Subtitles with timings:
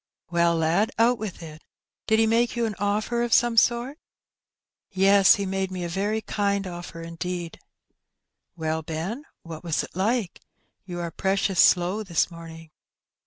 [0.31, 1.63] ''"Well, lad^ out with it:
[2.07, 3.99] did he make you an offer of some sort?"
[4.89, 7.59] "Yes, he made me a very kind offer indeed."
[8.57, 10.41] "Well, Ben, what was it like?
[10.85, 12.71] You are precious slow this morning."